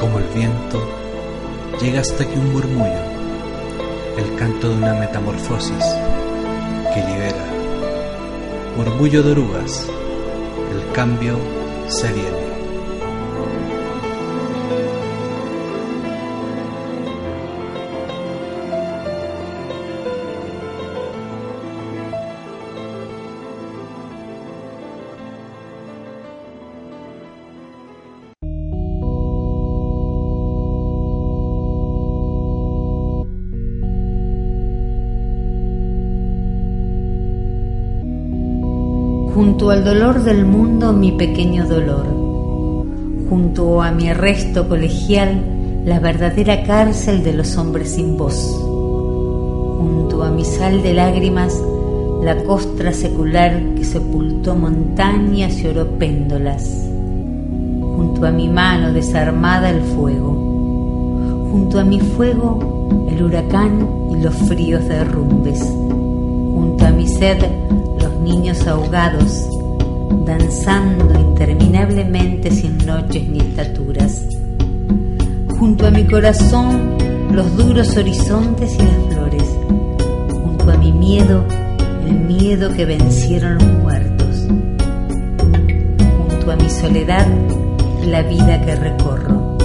Como 0.00 0.18
el 0.18 0.24
viento, 0.28 0.82
llega 1.80 2.00
hasta 2.00 2.24
aquí 2.24 2.34
un 2.34 2.52
murmullo, 2.52 3.02
el 4.16 4.34
canto 4.36 4.70
de 4.70 4.76
una 4.76 4.94
metamorfosis 4.94 5.84
que 6.94 7.00
libera. 7.00 7.44
Murmullo 8.78 9.22
de 9.22 9.32
orugas, 9.32 9.86
el 10.72 10.92
cambio 10.92 11.36
se 11.88 12.10
viene. 12.14 12.49
Junto 39.34 39.70
al 39.70 39.84
dolor 39.84 40.22
del 40.24 40.44
mundo 40.44 40.92
mi 40.92 41.12
pequeño 41.12 41.66
dolor, 41.66 42.06
junto 43.28 43.80
a 43.80 43.92
mi 43.92 44.08
arresto 44.08 44.68
colegial 44.68 45.42
la 45.84 46.00
verdadera 46.00 46.64
cárcel 46.64 47.22
de 47.22 47.32
los 47.32 47.56
hombres 47.56 47.94
sin 47.94 48.16
voz, 48.16 48.34
junto 49.78 50.24
a 50.24 50.30
mi 50.30 50.44
sal 50.44 50.82
de 50.82 50.94
lágrimas 50.94 51.56
la 52.22 52.42
costra 52.44 52.92
secular 52.92 53.58
que 53.76 53.84
sepultó 53.84 54.56
montañas 54.56 55.58
y 55.60 55.68
oró 55.68 55.86
péndolas, 55.98 56.68
junto 57.96 58.26
a 58.26 58.30
mi 58.30 58.48
mano 58.48 58.92
desarmada 58.92 59.70
el 59.70 59.80
fuego, 59.80 61.48
junto 61.52 61.78
a 61.78 61.84
mi 61.84 62.00
fuego 62.00 63.08
el 63.08 63.22
huracán 63.22 63.88
y 64.10 64.22
los 64.22 64.34
fríos 64.34 64.86
derrumbes, 64.88 65.60
junto 65.62 66.84
a 66.84 66.90
mi 66.90 67.06
sed 67.06 67.38
niños 68.22 68.66
ahogados, 68.66 69.48
danzando 70.26 71.18
interminablemente 71.18 72.50
sin 72.50 72.78
noches 72.78 73.28
ni 73.28 73.40
estaturas. 73.40 74.26
Junto 75.58 75.86
a 75.86 75.90
mi 75.90 76.04
corazón, 76.04 76.96
los 77.32 77.56
duros 77.56 77.96
horizontes 77.96 78.74
y 78.74 78.82
las 78.82 79.14
flores. 79.14 79.44
Junto 80.42 80.70
a 80.70 80.76
mi 80.76 80.92
miedo, 80.92 81.44
el 82.06 82.14
miedo 82.20 82.72
que 82.74 82.84
vencieron 82.84 83.54
los 83.54 83.66
muertos. 83.82 84.46
Junto 86.28 86.50
a 86.50 86.56
mi 86.56 86.70
soledad, 86.70 87.26
la 88.06 88.22
vida 88.22 88.60
que 88.64 88.76
recorro. 88.76 89.56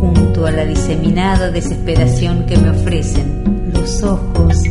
Junto 0.00 0.46
a 0.46 0.50
la 0.50 0.64
diseminada 0.64 1.50
desesperación 1.50 2.44
que 2.46 2.56
me 2.58 2.70
ofrecen 2.70 3.70
los 3.72 4.02
ojos 4.02 4.62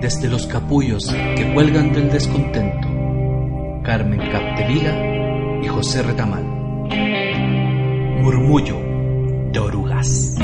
desde 0.00 0.28
los 0.28 0.46
capullos 0.46 1.12
que 1.36 1.52
cuelgan 1.52 1.92
del 1.92 2.08
descontento, 2.08 2.86
Carmen 3.82 4.20
Capdevila 4.30 5.60
y 5.60 5.66
José 5.66 6.04
Retamal. 6.04 6.44
Murmullo 8.22 8.76
de 9.50 9.58
orugas. 9.58 10.36